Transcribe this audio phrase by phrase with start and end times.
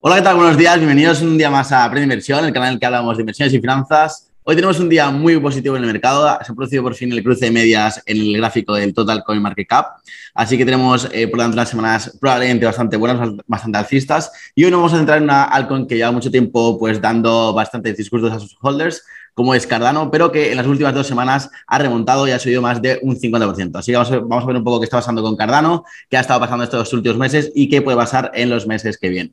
[0.00, 0.36] Hola, ¿qué tal?
[0.36, 3.16] Buenos días, bienvenidos un día más a Aprende Inversión, el canal en el que hablamos
[3.16, 4.30] de inversiones y finanzas.
[4.44, 6.38] Hoy tenemos un día muy positivo en el mercado.
[6.40, 9.42] Se ha producido por fin el cruce de medias en el gráfico del Total Coin
[9.42, 9.86] Market Cap.
[10.34, 14.30] Así que tenemos eh, por delante unas semanas probablemente bastante buenas, bastante alcistas.
[14.54, 17.52] Y hoy nos vamos a centrar en una altcoin que lleva mucho tiempo pues dando
[17.52, 19.04] bastantes discursos a sus holders,
[19.38, 22.60] como es Cardano, pero que en las últimas dos semanas ha remontado y ha subido
[22.60, 23.78] más de un 50%.
[23.78, 26.40] Así que vamos a, ver un poco qué está pasando con Cardano, qué ha estado
[26.40, 29.32] pasando estos últimos meses y qué puede pasar en los meses que vienen.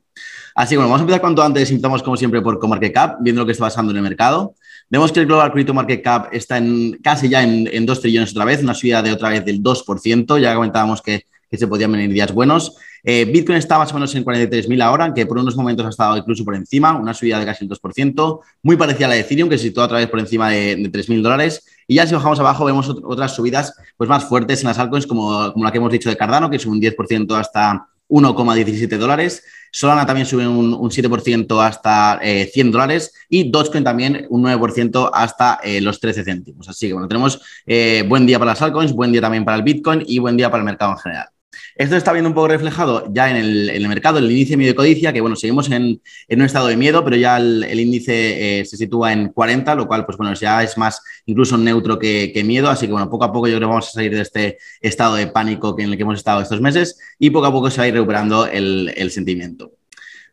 [0.54, 3.48] Así que bueno, vamos a empezar cuanto antes, empezamos como siempre por CoMarketCap, viendo lo
[3.48, 4.54] que está pasando en el mercado.
[4.92, 8.30] Vemos que el Global Crypto Market Cap está en, casi ya en, en 2 trillones
[8.30, 11.92] otra vez, una subida de otra vez del 2%, ya comentábamos que, que se podían
[11.92, 12.78] venir días buenos.
[13.06, 16.18] Eh, Bitcoin está más o menos en 43.000 ahora, que por unos momentos ha estado
[16.18, 19.48] incluso por encima, una subida de casi el 2%, muy parecida a la de Ethereum,
[19.48, 21.64] que se situó otra vez por encima de, de 3.000 dólares.
[21.88, 25.54] Y ya si bajamos abajo vemos otras subidas pues, más fuertes en las altcoins, como,
[25.56, 29.44] la que hemos dicho de Cardano, que es un 10% hasta 1,17 dólares.
[29.72, 35.12] Solana también sube un, un 7% hasta eh, 100 dólares y Dogecoin también un 9%
[35.14, 36.70] hasta eh, los 13 céntimos.
[36.70, 39.64] Así que bueno, tenemos eh, buen día para las altcoins, buen día también para el
[39.64, 41.28] Bitcoin y buen día para el mercado en general.
[41.76, 44.74] Esto está viendo un poco reflejado ya en el, en el mercado, el índice de
[44.74, 48.66] codicia, que bueno, seguimos en, en un estado de miedo, pero ya el, índice eh,
[48.66, 52.46] se sitúa en 40, lo cual, pues bueno, ya es más incluso neutro que, que,
[52.46, 52.70] miedo.
[52.70, 55.16] Así que bueno, poco a poco yo creo que vamos a salir de este estado
[55.16, 57.84] de pánico en el que hemos estado estos meses y poco a poco se va
[57.84, 59.74] a ir recuperando el sentimiento.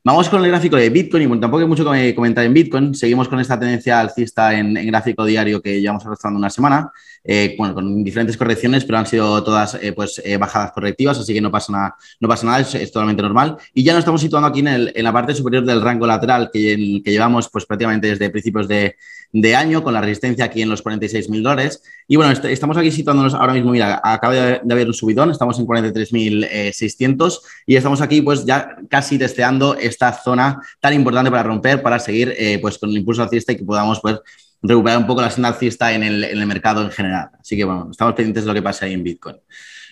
[0.05, 2.93] Vamos con el gráfico de Bitcoin y bueno, tampoco hay mucho que comentar en Bitcoin.
[2.93, 6.91] Seguimos con esta tendencia alcista en, gráfico diario que llevamos arrastrando una semana.
[7.23, 11.33] Eh, bueno, con diferentes correcciones, pero han sido todas eh, pues, eh, bajadas correctivas, así
[11.33, 13.57] que no pasa nada, no pasa nada es, totalmente normal.
[13.73, 17.11] Y ya nos estamos situando aquí en la parte superior del rango lateral que, que
[17.13, 18.97] llevamos pues, prácticamente desde principios de,
[19.33, 21.83] de, año, con la resistencia aquí en los 46 mil dólares.
[22.07, 25.59] Y bueno, est estamos aquí situándonos ahora mismo, mira, acaba de, haber un subidón, estamos
[25.59, 31.83] en 43.600 y estamos aquí pues ya casi testeando esta zona tan importante para romper,
[31.83, 34.21] para seguir pues con el impulso alcista y que podamos pues
[34.63, 37.31] recuperar un poco la senda alcista en el, en el, mercado en general.
[37.41, 39.37] Así que bueno, estamos pendientes de lo que pasa ahí en Bitcoin.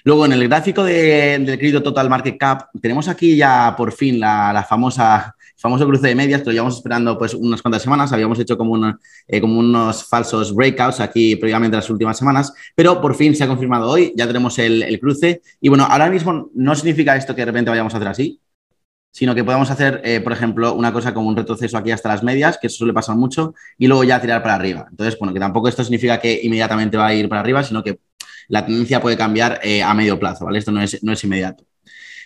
[0.05, 4.19] Luego, en el gráfico de, del crédito total market cap, tenemos aquí ya por fin
[4.19, 8.39] la famosa famoso cruce de medias, que lo llevamos esperando pues unas cuantas semanas, habíamos
[8.39, 13.45] hecho eh, como unos falsos breakouts aquí previamente las últimas semanas, pero por fin se
[13.45, 17.43] ha confirmado hoy, ya tenemos el, cruce y bueno, ahora mismo no significa esto que
[17.43, 18.41] de repente vayamos a hacer así,
[19.13, 22.23] sino que podemos hacer, eh, por ejemplo, una cosa como un retroceso aquí hasta las
[22.23, 24.87] medias, que eso suele pasar mucho, y luego ya tirar para arriba.
[24.89, 27.99] Entonces, bueno, que tampoco esto significa que inmediatamente va a ir para arriba, sino que
[28.49, 30.49] la tendencia puede cambiar eh, a medio plazo.
[30.51, 31.65] Esto no es, no es inmediato.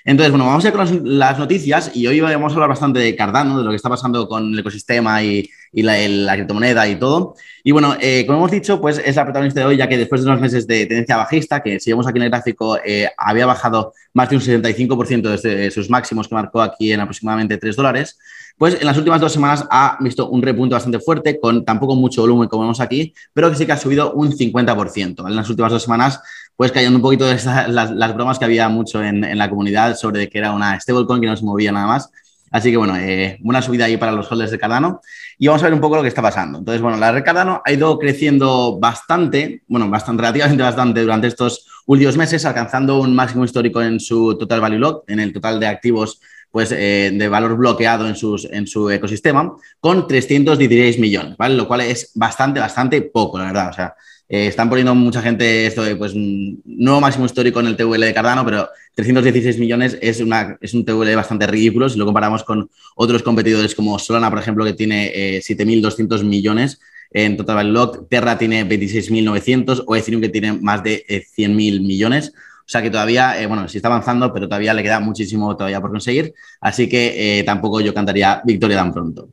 [0.05, 3.17] Entonces, bueno, vamos a ir con las noticias y hoy vamos a hablar bastante de
[3.17, 6.89] Cardano, de lo que está pasando con el ecosistema y, y la, el, la, criptomoneda
[6.89, 7.35] y todo.
[7.63, 10.23] Y bueno, eh, como hemos dicho, pues es la protagonista de hoy, ya que después
[10.23, 13.47] de unos meses de tendencia bajista, que si vemos aquí en el gráfico, eh, había
[13.47, 18.19] bajado más de un 75% desde sus máximos que marcó aquí en aproximadamente 3 dólares,
[18.57, 22.21] pues en las últimas dos semanas ha visto un repunte bastante fuerte, con tampoco mucho
[22.21, 25.23] volumen como vemos aquí, pero que sí que ha subido un 50%.
[25.23, 25.33] ¿vale?
[25.33, 26.21] En las últimas dos semanas
[26.57, 29.51] pues cayendo un poquito de esas, las, las, bromas que había mucho en, en, la
[29.51, 32.11] comunidad sobre que era una stablecoin que no se movía nada más.
[32.55, 35.01] Así que bueno, eh, una subida ahí para los holders de Cardano.
[35.39, 36.61] Y vamos a ver un poco lo que está pasando.
[36.61, 41.67] Entonces, bueno, la red Cardano ha ido creciendo bastante, bueno, bastante, relativamente bastante durante estos
[41.87, 45.67] últimos meses, alcanzando un máximo histórico en su total value lock, en el total de
[45.67, 46.21] activos
[46.53, 51.57] pues, eh, de valor bloqueado en, sus, en su ecosistema, con 316 millones, ¿vale?
[51.57, 53.71] Lo cual es bastante, bastante poco, la verdad.
[53.71, 53.97] O sea,
[54.29, 58.15] eh, están poniendo mucha gente esto de, pues, nuevo máximo histórico en el TVL de
[58.15, 62.71] Cardano, pero 316 millones es, una, es un TVL bastante ridículo si lo comparamos con
[62.97, 66.81] otros competidores como Solana, por ejemplo, que tiene eh, 7.200 millones
[67.15, 71.81] en total value lock, Terra tiene 26.900 o Ethereum que tiene más de eh, 100.000
[71.81, 72.33] millones.
[72.67, 75.81] O sea que todavía, eh, bueno, sí está avanzando, pero todavía le queda muchísimo todavía
[75.81, 76.35] por conseguir.
[76.61, 79.29] Así que eh, tampoco yo cantaría victoria tan pronto.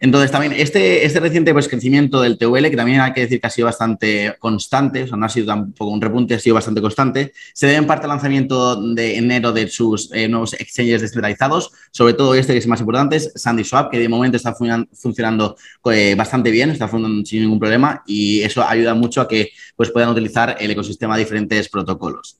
[0.00, 3.46] Entonces, también este, este reciente pues, crecimiento del TVL, que también hay que decir que
[3.46, 6.80] ha sido bastante constante, o sea, no ha sido tampoco un repunte, ha sido bastante
[6.80, 11.72] constante, se debe en parte al lanzamiento de enero de sus eh, nuevos exchanges descentralizados,
[11.90, 15.56] sobre todo este que es más importante, es SandySwap, que de momento está fun funcionando
[15.92, 19.90] eh, bastante bien, está funcionando sin ningún problema y eso ayuda mucho a que pues,
[19.90, 22.38] puedan utilizar el ecosistema de diferentes protocolos.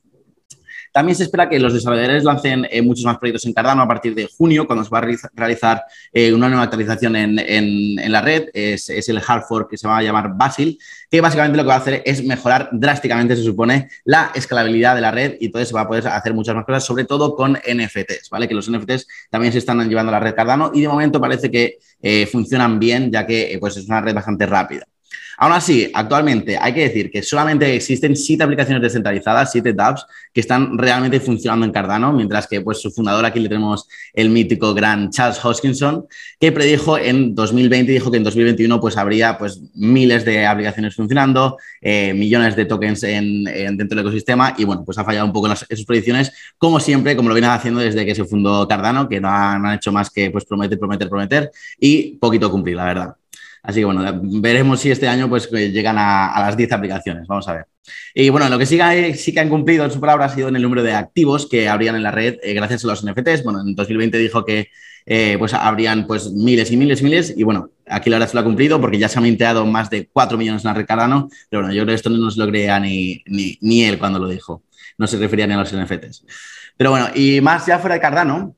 [0.99, 4.17] También se espera que los desarrolladores lancen eh, muchos más proyectos en Cardano a partir
[4.17, 8.49] de junio, cuando se va a realizar eh, una nueva actualización en, en, la red.
[8.53, 10.77] Es, es, el hard fork que se va a llamar Basil,
[11.09, 15.01] que básicamente lo que va a hacer es mejorar drásticamente, se supone, la escalabilidad de
[15.01, 17.53] la red y entonces se va a poder hacer muchas más cosas, sobre todo con
[17.53, 18.49] NFTs, ¿vale?
[18.49, 21.49] Que los NFTs también se están llevando a la red Cardano y de momento parece
[21.49, 24.85] que eh, funcionan bien, ya que pues es una red bastante rápida.
[25.41, 30.41] Aún así, actualmente hay que decir que solamente existen siete aplicaciones descentralizadas, siete dApps, que
[30.41, 34.75] están realmente funcionando en Cardano, mientras que pues, su fundador aquí le tenemos el mítico
[34.75, 36.07] gran Charles Hoskinson,
[36.41, 41.57] que predijo en 2020, dijo que en 2021 pues, habría pues, miles de aplicaciones funcionando,
[41.81, 45.49] eh, millones de tokens en, dentro del ecosistema y bueno, pues ha fallado un poco
[45.49, 49.21] en, sus predicciones, como siempre, como lo viene haciendo desde que se fundó Cardano, que
[49.21, 53.18] no han, hecho más que pues, prometer, prometer, prometer y poquito cumplir, la verdad.
[53.69, 57.27] Así que bueno, veremos si este año pues llegan a, las 10 aplicaciones.
[57.27, 57.67] Vamos a ver.
[58.15, 58.79] Y bueno, lo que sí
[59.15, 61.69] sí que han cumplido en su palabra ha sido en el número de activos que
[61.69, 63.45] habrían en la red eh, gracias a los NFTs.
[63.45, 64.69] Bueno, en 2020 dijo que
[65.05, 67.35] eh, pues habrían pues miles y miles y miles.
[67.37, 69.91] Y bueno, aquí la verdad se lo ha cumplido porque ya se han minteado más
[69.91, 71.29] de 4 millones en la red Cardano.
[71.51, 74.19] Pero bueno, yo creo que esto no se lo creía ni, ni, ni él cuando
[74.19, 74.63] lo dijo.
[74.97, 76.25] No se refería ni a los NFTs.
[76.75, 78.57] Pero bueno, y más ya fuera de Cardano,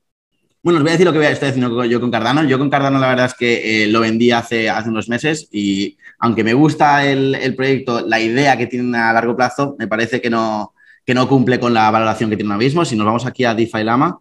[0.62, 2.44] bueno, os voy a decir lo que estoy haciendo yo con Cardano.
[2.44, 5.96] Yo con Cardano la verdad es que eh, lo vendí hace, hace unos meses y
[6.18, 10.28] aunque me gusta el, proyecto, la idea que tiene a largo plazo, me parece que
[10.28, 10.74] no,
[11.06, 12.84] que no cumple con la valoración que tiene ahora mismo.
[12.84, 14.20] Si nos vamos aquí a DeFi Lama,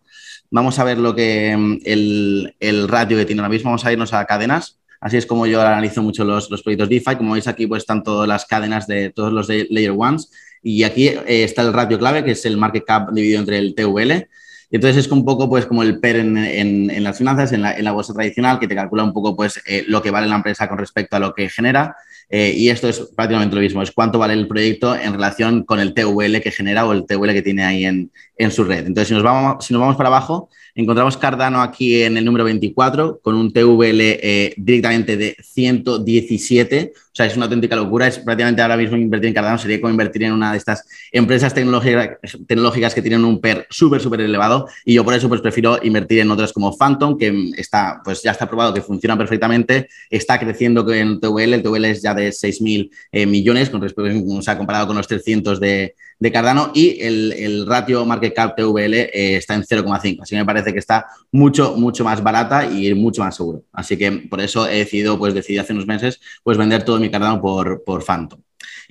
[0.50, 3.72] vamos a ver lo que mm, el, el ratio que tiene ahora mismo.
[3.72, 4.80] Vamos a irnos a cadenas.
[5.02, 7.18] Así es como yo analizo mucho los, los proyectos DeFi.
[7.18, 10.32] Como veis aquí, pues están todas las cadenas de todos los de Layer Ones.
[10.64, 13.76] Y aquí eh, está el ratio clave, que es el market cap dividido entre el
[13.76, 14.30] TVL.
[14.72, 18.60] Entonces es un poco pues como el PER en, las finanzas, en la, bolsa tradicional,
[18.60, 21.20] que te calcula un poco pues eh, lo que vale la empresa con respecto a
[21.20, 21.96] lo que genera.
[22.30, 25.80] Eh, y esto es prácticamente lo mismo, es cuánto vale el proyecto en relación con
[25.80, 28.88] el TVL que genera o el TVL que tiene ahí en, en su red.
[28.88, 32.46] Entonces, si nos, vamos, si nos vamos para abajo, encontramos Cardano aquí en el número
[32.46, 36.94] 24 con un TVL eh, directamente de 117.
[36.96, 38.08] O sea, es una auténtica locura.
[38.08, 41.54] Es prácticamente ahora mismo invertir en Cardano sería como invertir en una de estas empresas
[41.54, 44.68] tecnológicas que tienen un PER súper, súper elevado.
[44.86, 48.32] Y yo por eso pues prefiero invertir en otras como Phantom, que está, pues ya
[48.32, 51.56] está probado que funciona perfectamente, está creciendo en TVL.
[51.56, 55.08] El TVL es ya de 6.000 eh, millones con respecto, o sea, comparado con los
[55.08, 60.22] 300 de, de Cardano y el, ratio market cap TVL eh, está en 0,5.
[60.22, 63.64] Así que me parece que está mucho, mucho más barata y mucho más seguro.
[63.72, 67.10] Así que por eso he decidido, pues decidí hace unos meses, pues vender todo mi
[67.10, 68.40] Cardano por, por Phantom.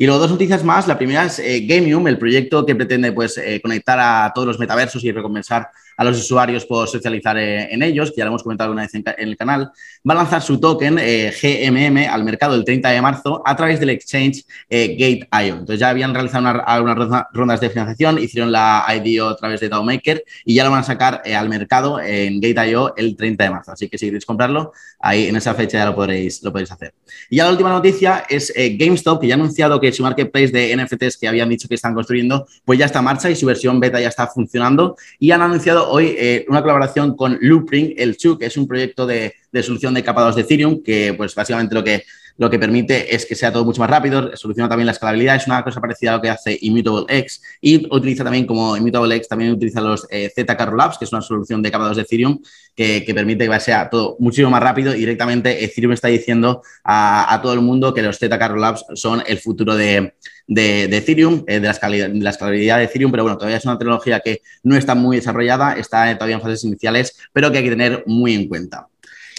[0.01, 0.87] Y luego dos noticias más.
[0.87, 4.59] La primera es eh, Gamium, el proyecto que pretende pues, eh, conectar a todos los
[4.59, 8.45] metaversos y recompensar a los usuarios por socializar eh, en ellos, que ya lo hemos
[8.45, 9.73] comentado una vez en, el canal,
[10.09, 13.91] va a lanzar su token GMM al mercado el 30 de marzo a través del
[13.91, 15.55] exchange Gate.io.
[15.55, 20.25] Entonces ya habían realizado unas rondas de financiación, hicieron la IDO a través de DAOmaker
[20.45, 23.73] y ya lo van a sacar al mercado en Gate.io el 30 de marzo.
[23.73, 26.95] Así que si queréis comprarlo, ahí en esa fecha ya lo podréis, lo podéis hacer.
[27.29, 30.77] Y ya la última noticia es GameStop, que ya ha anunciado que su marketplace de
[30.77, 33.81] NFTs que habían dicho que están construyendo, pues ya está en marcha y su versión
[33.81, 34.97] beta ya está funcionando.
[35.19, 39.07] Y han anunciado hoy eh, una colaboración con Loopring, el CHU, que es un proyecto
[39.07, 42.05] de, de solución de capados de Ethereum, que pues básicamente lo que
[42.39, 45.47] lo que permite es que sea todo mucho más rápido, soluciona también la escalabilidad, es
[45.47, 49.29] una cosa parecida a lo que hace Immutable X y utiliza también como Immutable X,
[49.29, 52.39] también utiliza los eh, ZK Rollups, que es una solución de capados de Ethereum
[52.77, 57.53] que, permite que sea todo muchísimo más rápido y directamente Ethereum está diciendo a, todo
[57.55, 60.15] el mundo que los ZK Rollups son el futuro de,
[60.47, 64.77] Ethereum, eh, de la escalabilidad de Ethereum, pero bueno, todavía es una tecnología que no
[64.77, 68.47] está muy desarrollada, está todavía en fases iniciales, pero que hay que tener muy en
[68.47, 68.87] cuenta.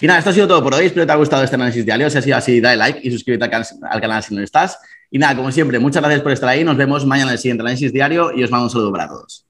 [0.00, 0.86] Y nada, esto ha sido todo por hoy.
[0.86, 2.08] Espero que te haya gustado este análisis diario.
[2.08, 4.78] Si ha sido así, dale like y suscríbete al canal si no estás.
[5.10, 6.64] Y nada, como siempre, muchas gracias por estar ahí.
[6.64, 9.38] Nos vemos mañana en el siguiente análisis diario y os mando un saludo para todos.